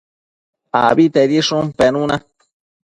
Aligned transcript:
Abitedishun 0.81 1.65
penuna 1.77 2.15